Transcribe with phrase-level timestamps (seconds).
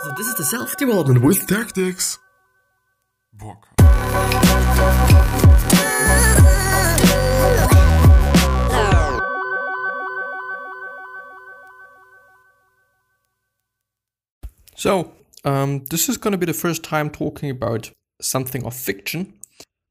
[0.00, 2.18] So this is the self-development with tactics.
[3.32, 3.66] Bock.
[14.76, 15.12] So,
[15.44, 17.90] um, this is going to be the first time talking about
[18.20, 19.34] something of fiction.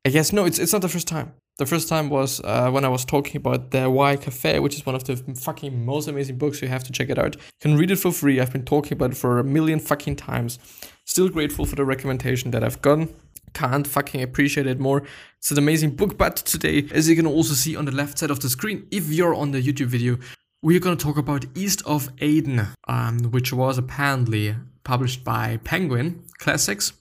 [0.05, 1.33] I guess no, it's it's not the first time.
[1.57, 4.85] The first time was uh, when I was talking about the Why Cafe, which is
[4.85, 6.61] one of the fucking most amazing books.
[6.61, 7.35] You have to check it out.
[7.35, 8.39] You can read it for free.
[8.39, 10.59] I've been talking about it for a million fucking times.
[11.05, 13.11] Still grateful for the recommendation that I've gotten.
[13.53, 15.01] Can't fucking appreciate it more.
[15.39, 16.15] It's an amazing book.
[16.15, 19.11] But today, as you can also see on the left side of the screen, if
[19.11, 20.19] you're on the YouTube video,
[20.61, 26.93] we're gonna talk about East of Eden, um, which was apparently published by Penguin Classics,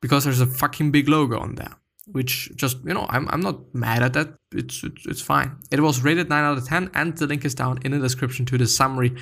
[0.00, 1.76] because there's a fucking big logo on there
[2.12, 4.34] which just you know I'm, I'm not mad at that.
[4.52, 5.56] It's, it's it's fine.
[5.70, 8.46] It was rated 9 out of 10 and the link is down in the description
[8.46, 9.14] to the summary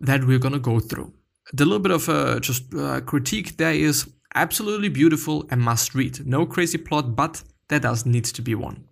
[0.00, 1.12] that we're gonna go through.
[1.52, 6.26] The little bit of uh, just uh, critique there is absolutely beautiful and must read.
[6.26, 8.84] No crazy plot but there does need to be one.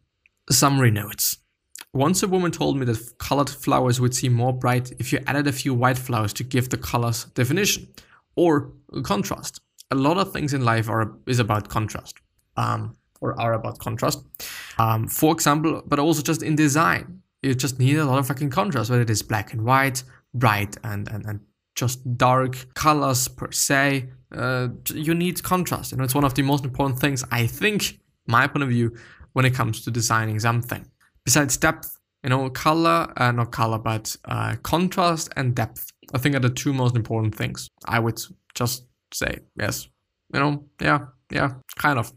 [0.50, 1.38] Summary notes.
[1.92, 5.46] Once a woman told me that colored flowers would seem more bright if you added
[5.46, 7.86] a few white flowers to give the colors definition
[8.34, 8.72] or
[9.05, 9.61] contrast.
[9.90, 12.16] A lot of things in life are is about contrast.
[12.56, 14.22] Um, or are about contrast.
[14.78, 18.50] Um, for example, but also just in design, you just need a lot of fucking
[18.50, 20.03] contrast, whether it is black and white,
[20.34, 21.41] bright and, and, and
[21.75, 24.08] just dark colors per se.
[24.30, 25.92] Uh, you need contrast.
[25.92, 28.97] You know, it's one of the most important things, I think, my point of view,
[29.33, 30.86] when it comes to designing something.
[31.25, 35.92] Besides depth, you know, color, uh, not color, but uh, contrast and depth.
[36.14, 37.69] I think are the two most important things.
[37.86, 38.20] I would
[38.55, 39.89] just say, yes.
[40.33, 42.12] You know, yeah, yeah, kind of.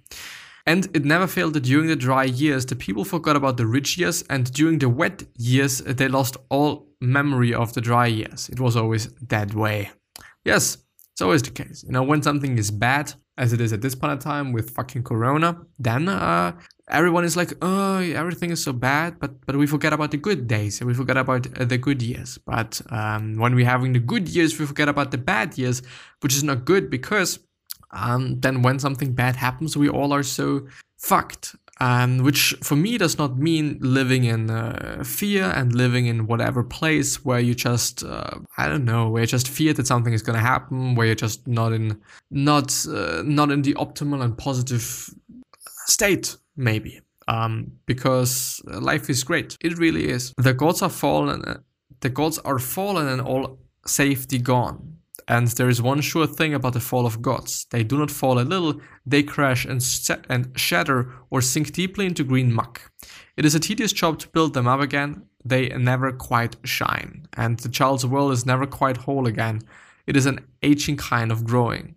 [0.68, 3.98] And it never failed that during the dry years, the people forgot about the rich
[3.98, 8.50] years, and during the wet years, they lost all memory of the dry years.
[8.50, 9.92] It was always that way.
[10.44, 10.78] Yes,
[11.14, 11.86] it's always the case.
[11.86, 14.72] You know, when something is bad, as it is at this point in time with
[14.72, 16.52] fucking Corona, then uh,
[16.90, 20.48] everyone is like, oh, everything is so bad, but but we forget about the good
[20.48, 22.38] days and we forget about uh, the good years.
[22.46, 25.82] But um, when we're having the good years, we forget about the bad years,
[26.22, 27.40] which is not good because
[27.92, 30.68] um, then when something bad happens, we all are so
[30.98, 31.56] fucked.
[31.80, 36.64] Um, which for me does not mean living in uh, fear and living in whatever
[36.64, 40.24] place where you just uh, I don't know where you just fear that something is
[40.24, 44.36] going to happen, where you're just not in not uh, not in the optimal and
[44.36, 45.12] positive
[45.86, 47.02] state maybe.
[47.28, 50.34] Um, because life is great, it really is.
[50.38, 51.46] The gods are fallen.
[51.46, 51.60] Uh,
[52.00, 54.98] the gods are fallen and all safety gone.
[55.28, 57.66] And there is one sure thing about the fall of gods.
[57.72, 59.84] They do not fall a little, they crash and,
[60.30, 62.92] and shatter or sink deeply into green muck.
[63.36, 65.24] It is a tedious job to build them up again.
[65.44, 67.28] They never quite shine.
[67.36, 69.62] And the child's world is never quite whole again.
[70.06, 71.96] It is an aging kind of growing.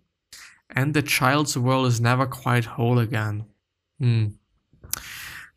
[0.69, 3.45] And the child's world is never quite whole again.
[3.99, 4.25] Hmm.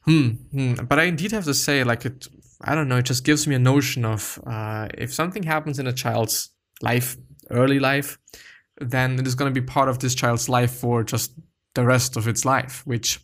[0.02, 0.28] Hmm.
[0.52, 0.74] hmm.
[0.74, 2.28] But I indeed have to say, like, it,
[2.60, 5.86] I don't know, it just gives me a notion of uh, if something happens in
[5.86, 6.50] a child's
[6.82, 7.16] life,
[7.50, 8.19] early life,
[8.81, 11.32] then it is going to be part of this child's life for just
[11.75, 13.21] the rest of its life, which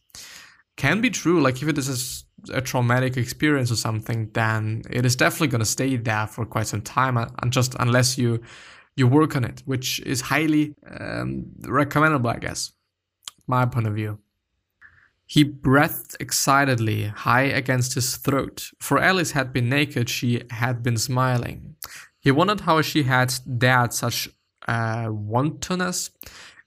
[0.77, 1.41] can be true.
[1.41, 5.61] Like if it is a, a traumatic experience or something, then it is definitely going
[5.61, 8.41] to stay there for quite some time, and just unless you
[8.97, 12.73] you work on it, which is highly um, recommendable, I guess,
[13.47, 14.19] my point of view.
[15.27, 18.71] He breathed excitedly, high against his throat.
[18.81, 21.77] For Alice had been naked, she had been smiling.
[22.21, 24.29] He wondered how she had dared such
[24.69, 26.11] uh, wantonness,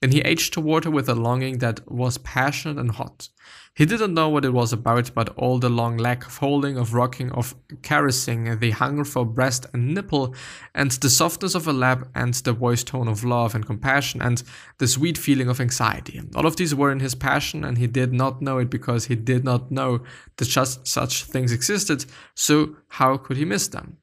[0.02, 3.28] and he edged toward her with a longing that was passionate and hot.
[3.76, 6.94] He didn't know what it was about, but all the long lack of holding, of
[6.94, 10.34] rocking, of caressing, the hunger for breast and nipple,
[10.74, 14.44] and the softness of a lap, and the voice tone of love and compassion, and
[14.78, 16.20] the sweet feeling of anxiety.
[16.36, 19.16] All of these were in his passion, and he did not know it because he
[19.16, 20.02] did not know
[20.36, 22.04] that just such things existed,
[22.34, 23.96] so how could he miss them?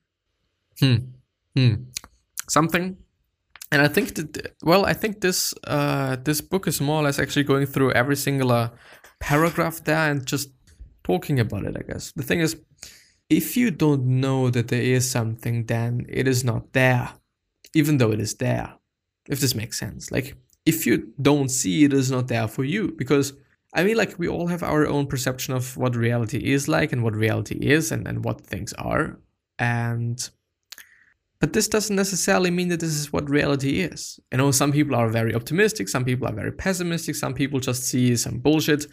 [0.79, 0.95] Hmm.
[1.55, 1.75] Hmm.
[2.49, 2.97] Something.
[3.71, 7.19] And I think that well, I think this uh, this book is more or less
[7.19, 8.69] actually going through every single uh,
[9.19, 10.49] paragraph there and just
[11.03, 11.77] talking about it.
[11.77, 12.57] I guess the thing is,
[13.29, 17.13] if you don't know that there is something, then it is not there,
[17.73, 18.73] even though it is there.
[19.29, 22.93] If this makes sense, like if you don't see it is not there for you
[22.97, 23.33] because
[23.73, 27.03] I mean, like, we all have our own perception of what reality is like and
[27.03, 29.17] what reality is and, and what things are.
[29.59, 30.29] And
[31.41, 34.19] but this doesn't necessarily mean that this is what reality is.
[34.31, 37.83] You know, some people are very optimistic, some people are very pessimistic, some people just
[37.83, 38.85] see some bullshit.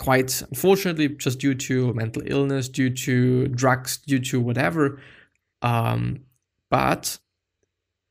[0.00, 5.00] Quite unfortunately, just due to mental illness, due to drugs, due to whatever.
[5.62, 6.24] Um,
[6.68, 7.18] but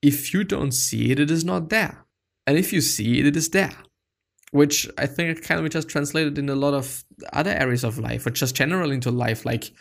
[0.02, 2.06] if you don't see it, it is not there.
[2.46, 3.76] And if you see it, it is there.
[4.52, 7.04] Which I think can be just translated in a lot of
[7.34, 9.46] other areas of life, or just generally into life.
[9.46, 9.72] Like,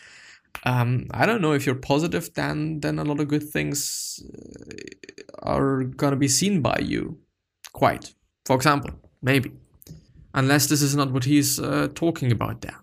[0.65, 5.51] um, I don't know if you're positive, then then a lot of good things uh,
[5.51, 7.19] are gonna be seen by you.
[7.73, 8.15] Quite,
[8.45, 8.91] for example,
[9.23, 9.53] maybe,
[10.35, 12.81] unless this is not what he's uh, talking about there.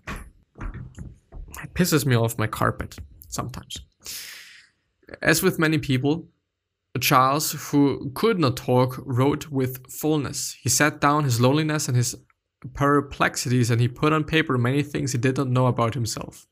[1.62, 2.96] It pisses me off my carpet
[3.28, 3.78] sometimes.
[5.20, 6.28] As with many people,
[7.00, 10.56] Charles, who could not talk, wrote with fullness.
[10.62, 12.14] He set down his loneliness and his
[12.72, 16.46] perplexities and he put on paper many things he did not know about himself.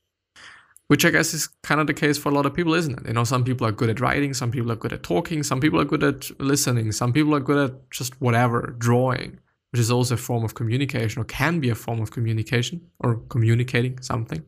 [0.92, 3.06] Which I guess is kind of the case for a lot of people, isn't it?
[3.06, 5.58] You know, some people are good at writing, some people are good at talking, some
[5.58, 9.40] people are good at listening, some people are good at just whatever, drawing,
[9.70, 13.22] which is also a form of communication or can be a form of communication or
[13.30, 14.44] communicating something.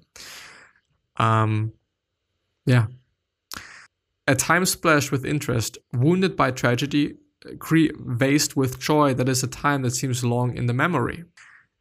[1.17, 1.73] Um,
[2.67, 2.89] yeah,
[4.27, 7.17] a time splashed with interest, wounded by tragedy,
[7.59, 11.25] crazed with joy that is a time that seems long in the memory.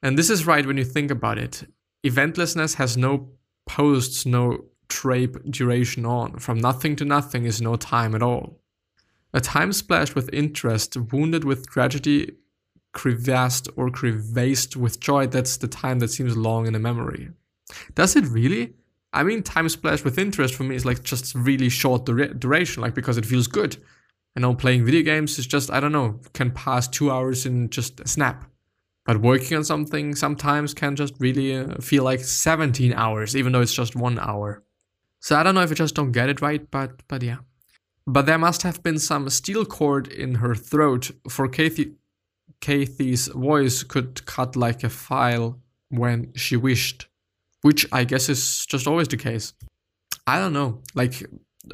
[0.01, 1.67] And this is right when you think about it.
[2.05, 3.29] Eventlessness has no
[3.65, 6.39] posts, no trape duration on.
[6.39, 8.59] From nothing to nothing is no time at all.
[9.33, 12.33] A time splashed with interest, wounded with tragedy,
[12.93, 17.29] crevassed or crevased with joy, that's the time that seems long in the memory.
[17.95, 18.75] Does it really?
[19.11, 22.81] I mean, time splashed with interest for me is like just really short dura- duration,
[22.81, 23.77] like because it feels good.
[24.35, 27.69] I know, playing video games is just, I don't know, can pass two hours in
[27.69, 28.45] just a snap.
[29.05, 33.61] But working on something sometimes can just really uh, feel like 17 hours, even though
[33.61, 34.63] it's just one hour.
[35.19, 37.39] So I don't know if I just don't get it right, but but yeah.
[38.05, 41.93] But there must have been some steel cord in her throat, for Kathy,
[42.59, 45.59] Kathy's voice could cut like a file
[45.89, 47.07] when she wished
[47.63, 49.53] which I guess is just always the case.
[50.27, 50.81] I don't know.
[50.93, 51.23] Like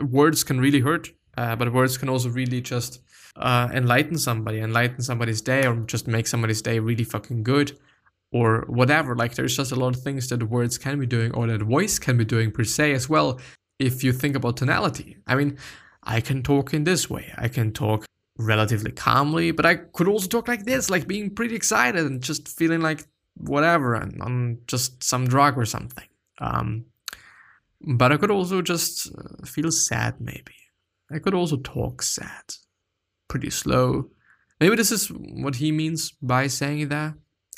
[0.02, 3.02] words can really hurt, uh, but words can also really just
[3.40, 7.78] uh, enlighten somebody, enlighten somebody's day, or just make somebody's day really fucking good,
[8.32, 9.16] or whatever.
[9.16, 12.00] Like there's just a lot of things that words can be doing, or that voice
[12.00, 13.40] can be doing per se as well.
[13.80, 15.58] If you think about tonality, I mean,
[16.04, 17.34] I can talk in this way.
[17.38, 18.06] I can talk
[18.38, 22.48] relatively calmly, but I could also talk like this, like being pretty excited and just
[22.48, 23.06] feeling like
[23.36, 26.08] whatever and on just some drug or something.
[26.40, 26.86] Um,
[27.82, 30.56] but I could also just uh, feel sad, maybe.
[31.12, 32.56] I could also talk sad,
[33.30, 34.10] pretty slow.
[34.60, 37.14] Maybe this is what he means by saying that.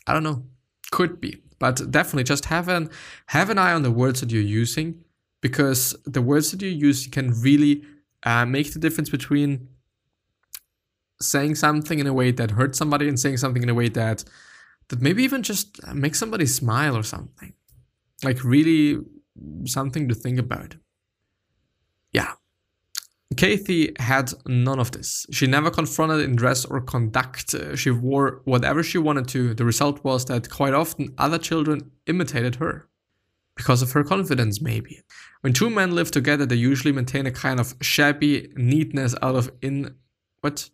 [0.06, 0.44] I don't know.
[0.92, 2.90] Could be, but definitely just have an
[3.28, 5.04] have an eye on the words that you're using,
[5.42, 7.84] because the words that you use can really
[8.24, 9.70] uh, make the difference between
[11.22, 14.26] saying something in a way that hurts somebody and saying something in a way that
[14.90, 17.54] that maybe even just make somebody smile or something.
[18.24, 19.00] Like really
[19.66, 20.76] something to think about.
[22.12, 22.34] Yeah.
[23.38, 25.26] Kathy had none of this.
[25.32, 27.54] She never confronted in dress or conduct.
[27.54, 29.54] Uh, she wore whatever she wanted to.
[29.54, 32.88] The result was that quite often other children imitated her.
[33.56, 35.02] Because of her confidence, maybe.
[35.42, 39.52] When two men live together, they usually maintain a kind of shabby neatness out of
[39.62, 39.96] in
[40.42, 40.70] what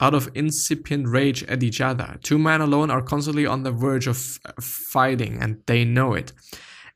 [0.00, 2.18] out of incipient rage at each other.
[2.22, 6.32] Two men alone are constantly on the verge of uh, fighting, and they know it.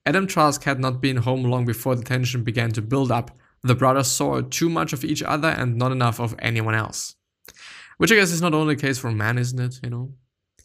[0.07, 3.31] Adam Trask had not been home long before the tension began to build up.
[3.65, 7.17] The brothers saw too much of each other and not enough of anyone else.
[7.99, 9.81] Which I guess is not only the case for men, isn't it?
[9.83, 10.13] You know,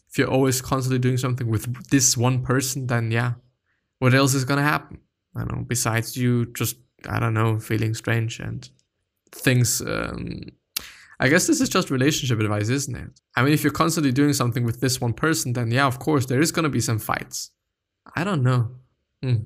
[0.08, 3.34] if you're always constantly doing something with this one person, then yeah,
[3.98, 4.98] what else is gonna happen?
[5.34, 5.64] I don't know.
[5.66, 6.76] Besides you just,
[7.08, 8.68] I don't know, feeling strange and
[9.32, 10.50] things um,
[11.20, 13.20] I guess this is just relationship advice, isn't it?
[13.36, 16.24] I mean, if you're constantly doing something with this one person, then yeah, of course,
[16.24, 17.50] there is to be some fights.
[18.16, 18.70] I don't know.
[19.22, 19.36] Hmm.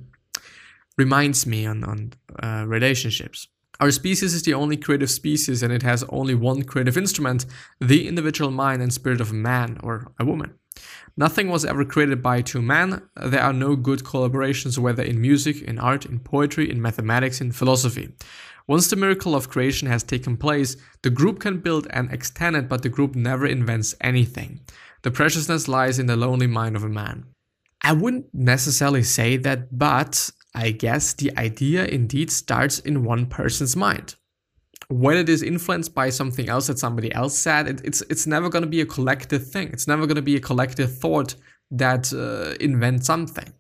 [0.97, 3.49] Reminds me on, on uh, relationships.
[3.81, 7.47] Our species is the only creative species and it has only one creative instrument
[7.81, 10.55] the individual mind and spirit of a man or a woman.
[11.17, 13.03] Nothing was ever created by two men.
[13.17, 17.53] There are no good collaborations, whether in music, in art, in poetry, in mathematics, in
[17.53, 18.15] philosophy.
[18.67, 22.69] Once the miracle of creation has taken place, the group can build and extend it,
[22.69, 24.61] but the group never invents anything.
[25.03, 27.27] The preciousness lies in the lonely mind of a man.
[27.83, 33.77] I wouldn't necessarily say that, but I guess the idea indeed starts in one person's
[33.77, 34.15] mind.
[34.89, 38.49] When it is influenced by something else that somebody else said, it, it's it's never
[38.49, 39.69] going to be a collective thing.
[39.73, 41.35] It's never going to be a collective thought
[41.71, 43.53] that uh, invents something.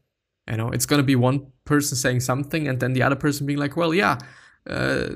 [0.48, 3.46] You know, it's going to be one person saying something and then the other person
[3.46, 4.18] being like, "Well, yeah,
[4.68, 5.10] uh,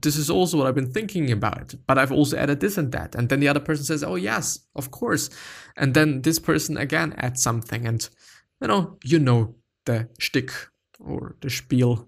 [0.00, 3.14] this is also what I've been thinking about, but I've also added this and that.
[3.14, 5.28] And then the other person says, oh, yes, of course.
[5.76, 7.86] And then this person again adds something.
[7.86, 8.08] And,
[8.60, 10.52] you know, you know the shtick
[10.98, 12.06] or the spiel.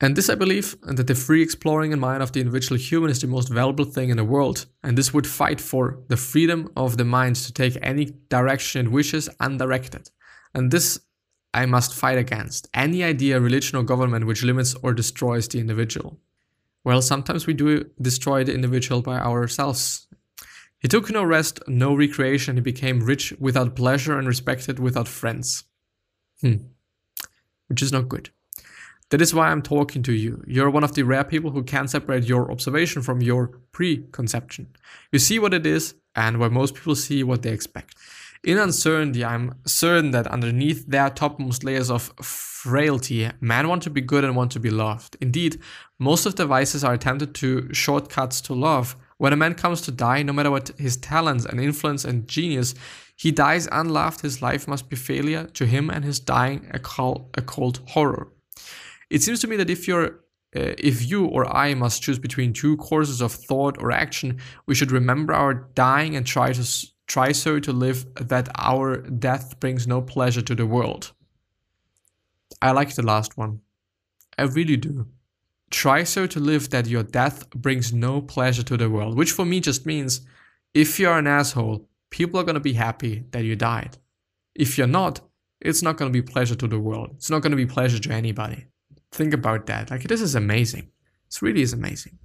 [0.00, 3.20] And this, I believe, that the free exploring in mind of the individual human is
[3.20, 4.66] the most valuable thing in the world.
[4.82, 8.92] And this would fight for the freedom of the mind to take any direction it
[8.92, 10.10] wishes undirected.
[10.54, 11.00] And this
[11.54, 16.20] I must fight against any idea, religion, or government which limits or destroys the individual.
[16.84, 20.06] Well, sometimes we do destroy the individual by ourselves.
[20.78, 25.64] He took no rest, no recreation, he became rich without pleasure and respected without friends.
[26.42, 26.56] Hmm.
[27.68, 28.30] Which is not good.
[29.10, 30.42] That is why I'm talking to you.
[30.46, 34.68] You're one of the rare people who can separate your observation from your preconception.
[35.12, 37.94] You see what it is, and where most people see what they expect.
[38.42, 44.00] In uncertainty, I'm certain that underneath their topmost layers of frailty, men want to be
[44.00, 45.16] good and want to be loved.
[45.20, 45.60] Indeed,
[45.98, 48.96] most of the vices are attempted to shortcuts to love.
[49.18, 52.74] When a man comes to die, no matter what his talents and influence and genius,
[53.16, 54.20] he dies unloved.
[54.20, 58.28] His life must be failure to him, and his dying a cold, a cold horror.
[59.10, 60.20] It seems to me that if you're
[60.54, 64.74] uh, if you or I must choose between two courses of thought or action, we
[64.74, 69.86] should remember our dying and try to try so to live that our death brings
[69.86, 71.12] no pleasure to the world.
[72.60, 73.60] I like the last one.
[74.38, 75.06] I really do.
[75.70, 79.44] Try so to live that your death brings no pleasure to the world, which for
[79.44, 80.20] me just means
[80.74, 83.98] if you're an asshole, people are going to be happy that you died.
[84.54, 85.20] If you're not,
[85.60, 87.10] it's not going to be pleasure to the world.
[87.16, 88.60] It's not going to be pleasure to anybody.
[89.12, 89.90] Think about that.
[89.90, 90.88] Like, this is amazing.
[91.28, 92.18] This really is amazing.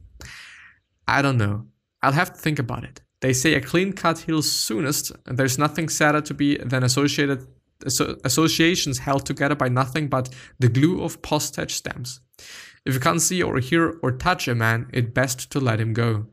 [1.10, 1.68] I don't know.
[2.02, 3.02] I'll have to think about it.
[3.20, 7.46] They say a clean cut heals soonest, and there's nothing sadder to be than associated
[8.24, 10.30] associations held together by nothing but
[10.60, 12.22] the glue of postage stamps.
[12.86, 15.92] If you can't see or hear or touch a man, it's best to let him
[15.94, 16.28] go.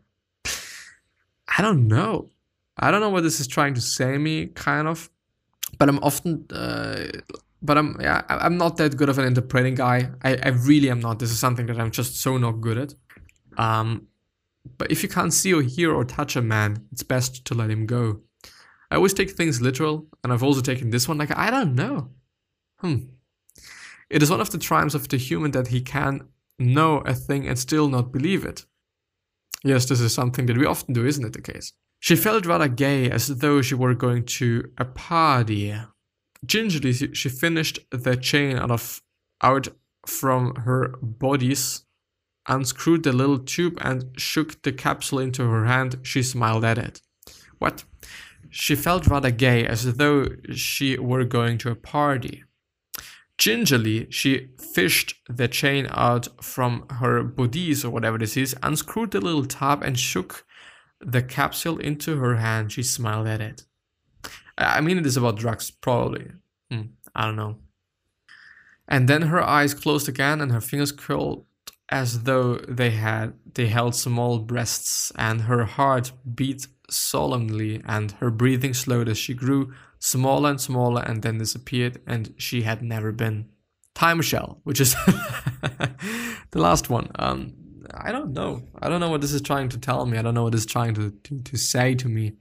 [1.56, 2.30] I don't know.
[2.78, 5.10] I don't know what this is trying to say me, kind of.
[5.78, 7.06] But I'm often uh,
[7.60, 10.10] but I'm yeah I'm not that good of an interpreting guy.
[10.22, 11.18] I, I really am not.
[11.18, 12.94] This is something that I'm just so not good at.
[13.56, 14.06] Um,
[14.76, 17.70] but if you can't see or hear or touch a man, it's best to let
[17.70, 18.20] him go.
[18.90, 22.10] I always take things literal, and I've also taken this one like I don't know.
[22.78, 22.96] Hmm.
[24.08, 27.46] It is one of the triumphs of the human that he can know a thing
[27.46, 28.64] and still not believe it.
[29.64, 31.72] Yes, this is something that we often do, isn't it the case?
[32.00, 35.74] She felt rather gay, as though she were going to a party.
[36.46, 39.02] Gingerly, she finished the chain out of
[39.42, 39.68] out
[40.06, 41.84] from her bodice,
[42.48, 45.98] unscrewed the little tube, and shook the capsule into her hand.
[46.02, 47.02] She smiled at it.
[47.58, 47.84] What?
[48.50, 52.44] She felt rather gay, as though she were going to a party.
[53.36, 59.20] Gingerly, she fished the chain out from her bodice or whatever this is, unscrewed the
[59.20, 60.44] little tab, and shook
[61.00, 62.72] the capsule into her hand.
[62.72, 63.64] She smiled at it.
[64.56, 66.32] I mean, it is about drugs, probably.
[66.70, 66.82] Hmm,
[67.14, 67.56] I don't know.
[68.88, 71.44] And then her eyes closed again, and her fingers curled
[71.90, 78.30] as though they had they held small breasts, and her heart beat solemnly, and her
[78.30, 83.12] breathing slowed as she grew smaller and smaller, and then disappeared, and she had never
[83.12, 83.48] been.
[83.94, 84.94] Timshel, which is
[86.52, 87.10] the last one.
[87.16, 87.52] Um,
[87.94, 88.62] I don't know.
[88.80, 90.18] I don't know what this is trying to tell me.
[90.18, 92.34] I don't know what it's trying to, to, to say to me.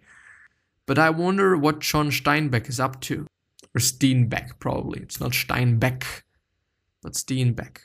[0.86, 3.28] But I wonder what John Steinbeck is up to.
[3.76, 5.02] Or Steinbeck, probably.
[5.02, 6.04] It's not Steinbeck,
[7.02, 7.80] but Steinbeck.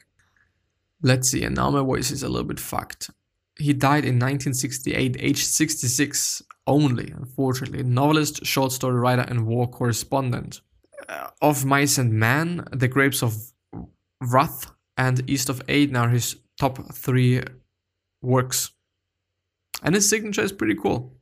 [1.02, 3.10] Let's see, and now my voice is a little bit fucked.
[3.58, 7.82] He died in 1968, aged 66 only, unfortunately.
[7.82, 10.60] Novelist, short story writer, and war correspondent.
[11.08, 13.34] Uh, of Mice and Men, The Grapes of
[14.20, 17.42] Wrath, and East of Eden are his top three
[18.22, 18.70] works.
[19.82, 21.12] And his signature is pretty cool.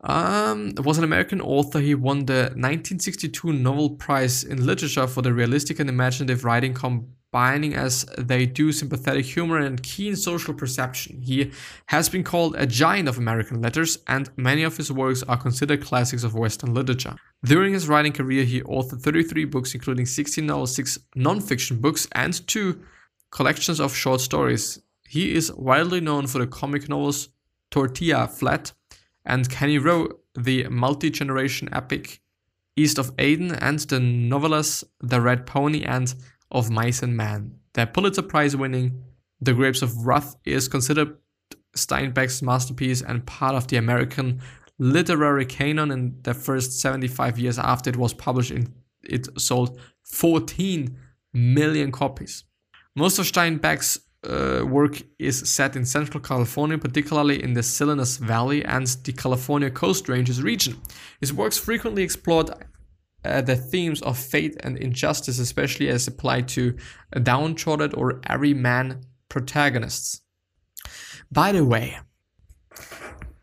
[0.00, 1.80] Um, was an American author.
[1.80, 7.74] He won the 1962 Nobel Prize in Literature for the realistic and imaginative writing combining
[7.74, 11.20] as they do sympathetic humor and keen social perception.
[11.20, 11.50] He
[11.88, 15.84] has been called a giant of American letters, and many of his works are considered
[15.84, 17.16] classics of Western literature.
[17.44, 22.32] During his writing career, he authored 33 books, including 16 novels, 6 non-fiction books, and
[22.46, 22.80] 2
[23.30, 24.80] collections of short stories.
[25.08, 27.28] He is widely known for the comic novels
[27.70, 28.72] Tortilla Flat,
[29.24, 32.20] and Cannery Row, the multi generation epic
[32.76, 36.14] East of Eden, and the novellas The Red Pony and
[36.50, 37.58] Of Mice and Men.
[37.74, 39.02] Their Pulitzer Prize winning
[39.40, 41.16] The Grapes of Wrath is considered
[41.76, 44.40] Steinbeck's masterpiece and part of the American
[44.78, 48.50] literary canon in the first 75 years after it was published.
[48.50, 48.72] In,
[49.02, 50.96] it sold 14
[51.32, 52.44] million copies.
[52.94, 58.64] Most of Steinbeck's uh, work is set in central California, particularly in the Salinas Valley
[58.64, 60.80] and the California Coast Ranges region.
[61.20, 62.50] His works frequently explored
[63.24, 66.76] uh, the themes of fate and injustice, especially as applied to
[67.22, 70.22] downtrodden or everyman protagonists.
[71.30, 71.98] By the way,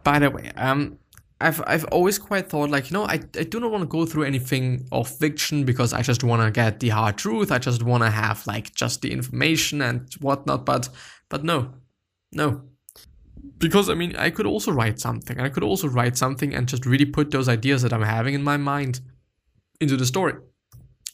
[0.04, 1.00] by the way, um,
[1.42, 4.06] I've I've always quite thought like you know I, I do not want to go
[4.06, 7.52] through anything of fiction because I just want to get the hard truth.
[7.52, 10.66] I just want to have like just the information and whatnot.
[10.66, 10.90] But
[11.30, 11.74] but no,
[12.32, 12.62] no,
[13.58, 15.40] because I mean I could also write something.
[15.40, 18.44] I could also write something and just really put those ideas that I'm having in
[18.44, 19.02] my mind
[19.82, 20.36] into the story,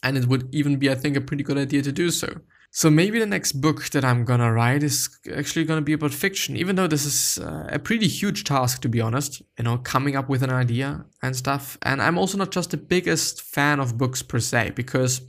[0.02, 2.40] and it would even be I think a pretty good idea to do so.
[2.72, 6.56] So maybe the next book that I'm gonna write is actually gonna be about fiction,
[6.56, 10.14] even though this is uh, a pretty huge task to be honest, you know, coming
[10.14, 11.76] up with an idea and stuff.
[11.82, 15.20] And I'm also not just the biggest fan of books per se, because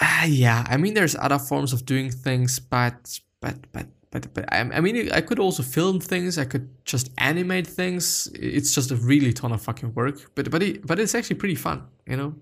[0.00, 4.52] uh, yeah, I mean, there's other forms of doing things, but but but but but
[4.52, 6.36] I, I mean, I could also film things.
[6.36, 8.28] I could just animate things.
[8.34, 11.54] It's just a really ton of fucking work, but but it, but it's actually pretty
[11.54, 12.34] fun, you know.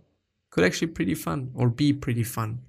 [0.50, 2.60] Could actually pretty fun or be pretty fun.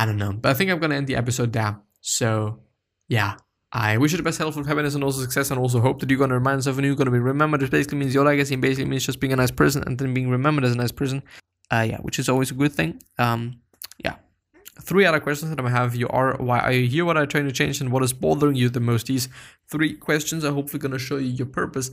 [0.00, 0.32] I don't know.
[0.32, 1.76] But I think I'm gonna end the episode there.
[2.00, 2.60] So
[3.08, 3.34] yeah.
[3.70, 6.08] I wish you the best health and happiness and also success and also hope that
[6.08, 7.60] you're gonna remind yourself and you're gonna be remembered.
[7.60, 10.14] This basically means your legacy and basically means just being a nice person and then
[10.14, 11.22] being remembered as a nice person.
[11.70, 12.98] Uh yeah, which is always a good thing.
[13.18, 13.60] Um
[14.02, 14.14] yeah.
[14.80, 17.04] Three other questions that I have you are why are you here?
[17.04, 19.06] What are you trying to change and what is bothering you the most?
[19.06, 19.28] These
[19.70, 21.90] three questions are hopefully gonna show you your purpose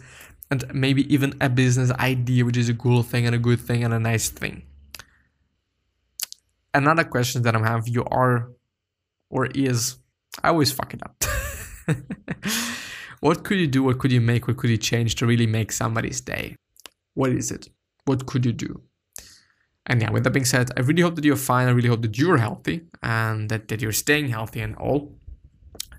[0.49, 3.83] and maybe even a business idea, which is a cool thing and a good thing
[3.83, 4.63] and a nice thing
[6.77, 8.49] another question that I'm have you are
[9.29, 9.97] or is
[10.43, 11.23] I always fuck it up.
[13.19, 13.83] what could you do?
[13.83, 14.47] What could you make?
[14.47, 16.55] What could you change to really make somebody's day?
[17.13, 17.69] What is it?
[18.05, 18.81] What could you do?
[19.87, 21.67] And yeah, with that being said, I really hope that you're fine.
[21.67, 25.15] I really hope that you're healthy and that, that you're staying healthy and all.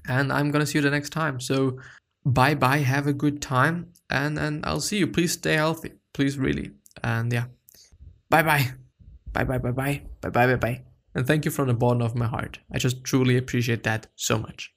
[0.06, 1.40] And I'm gonna see you the next time.
[1.40, 1.78] So
[2.24, 5.06] bye bye, have a good time, and and I'll see you.
[5.06, 5.92] Please stay healthy.
[6.14, 6.70] Please really.
[7.02, 7.46] And yeah.
[8.30, 8.87] Bye bye.
[9.32, 10.02] Bye bye bye bye.
[10.20, 10.82] Bye bye bye bye.
[11.14, 12.58] And thank you from the bottom of my heart.
[12.72, 14.72] I just truly appreciate that so much.